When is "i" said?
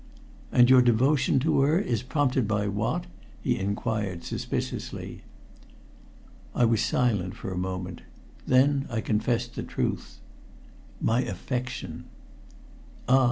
6.55-6.65, 8.89-8.99